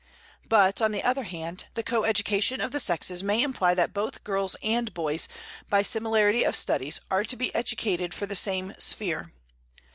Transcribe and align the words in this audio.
But, 0.49 0.81
on 0.81 0.91
the 0.93 1.03
other 1.03 1.25
hand, 1.25 1.65
the 1.75 1.83
co 1.83 2.05
education 2.05 2.59
of 2.59 2.71
the 2.71 2.79
sexes 2.79 3.21
may 3.21 3.43
imply 3.43 3.75
that 3.75 3.93
both 3.93 4.23
girls 4.23 4.55
and 4.63 4.91
boys, 4.95 5.27
by 5.69 5.83
similarity 5.83 6.43
of 6.43 6.55
studies, 6.55 7.01
are 7.11 7.23
to 7.23 7.35
be 7.35 7.53
educated 7.53 8.11
for 8.11 8.25
the 8.25 8.33
same 8.33 8.73
sphere. 8.79 9.31